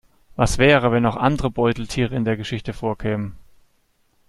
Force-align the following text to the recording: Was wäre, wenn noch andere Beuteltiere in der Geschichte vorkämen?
Was 0.35 0.57
wäre, 0.57 0.91
wenn 0.91 1.03
noch 1.03 1.15
andere 1.15 1.51
Beuteltiere 1.51 2.15
in 2.15 2.25
der 2.25 2.35
Geschichte 2.35 2.73
vorkämen? 2.73 3.35